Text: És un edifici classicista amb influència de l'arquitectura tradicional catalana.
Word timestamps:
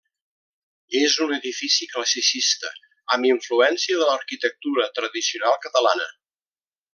És 0.99 1.17
un 1.25 1.33
edifici 1.35 1.87
classicista 1.91 2.71
amb 3.17 3.29
influència 3.33 4.01
de 4.01 4.09
l'arquitectura 4.13 4.89
tradicional 5.01 5.61
catalana. 5.67 6.11